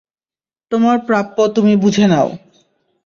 তোমার 0.71 0.97
প্রাপ্য 0.99 1.37
তুমি 1.55 1.73
বুঝে 1.75 2.05
নাও। 2.07 2.29